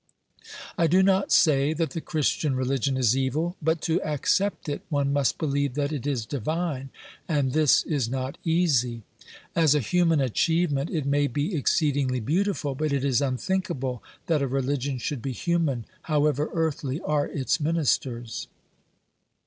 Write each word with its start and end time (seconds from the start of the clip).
I 0.79 0.87
do 0.87 1.03
not 1.03 1.31
say 1.31 1.73
that 1.73 1.91
the 1.91 2.01
Christian 2.01 2.55
religion 2.55 2.97
is 2.97 3.15
evil, 3.15 3.55
but 3.61 3.81
to 3.81 4.01
accept 4.01 4.67
it 4.67 4.81
one 4.89 5.13
must 5.13 5.37
believe 5.37 5.75
that 5.75 5.93
it 5.93 6.07
is 6.07 6.25
divine, 6.25 6.89
and 7.27 7.53
this 7.53 7.83
is 7.83 8.09
not 8.09 8.39
easy. 8.43 9.03
As 9.55 9.75
a 9.75 9.79
human 9.79 10.19
achievement 10.19 10.89
it 10.89 11.05
may 11.05 11.27
be 11.27 11.53
exceedingly 11.53 12.19
beautiful, 12.19 12.73
but 12.73 12.91
it 12.91 13.05
is 13.05 13.21
unthinkable 13.21 14.01
that 14.25 14.41
a 14.41 14.47
religion 14.47 14.97
should 14.97 15.21
be 15.21 15.33
human, 15.33 15.85
however 16.01 16.49
earthly 16.51 16.99
are 17.01 17.27
its 17.27 17.59
ministers. 17.59 18.47